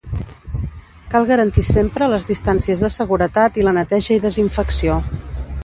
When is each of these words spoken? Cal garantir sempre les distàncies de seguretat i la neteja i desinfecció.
Cal 1.11 1.27
garantir 1.31 1.65
sempre 1.75 2.07
les 2.13 2.25
distàncies 2.31 2.81
de 2.85 2.91
seguretat 2.95 3.61
i 3.63 3.67
la 3.69 3.75
neteja 3.79 4.17
i 4.19 4.25
desinfecció. 4.27 4.97